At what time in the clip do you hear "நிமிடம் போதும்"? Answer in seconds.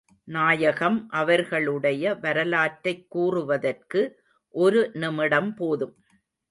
4.93-5.95